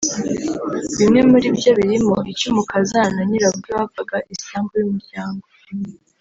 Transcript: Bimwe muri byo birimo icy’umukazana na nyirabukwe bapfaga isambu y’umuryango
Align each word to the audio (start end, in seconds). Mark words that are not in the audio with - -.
Bimwe 0.97 1.21
muri 1.31 1.47
byo 1.57 1.71
birimo 1.79 2.15
icy’umukazana 2.31 3.09
na 3.15 3.21
nyirabukwe 3.27 3.71
bapfaga 3.79 4.17
isambu 4.33 4.71
y’umuryango 4.79 5.45